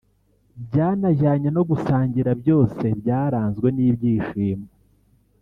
byanajyanye 0.65 1.49
no 1.55 1.63
gusangira 1.69 2.31
byose 2.41 2.85
byaranzwe 2.99 3.67
n'ibyishimo 3.75 4.67